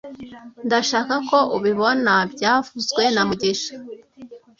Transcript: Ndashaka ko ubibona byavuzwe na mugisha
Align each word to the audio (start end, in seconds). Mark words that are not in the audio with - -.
Ndashaka 0.67 1.15
ko 1.29 1.37
ubibona 1.57 2.13
byavuzwe 2.33 3.03
na 3.13 3.21
mugisha 3.27 3.73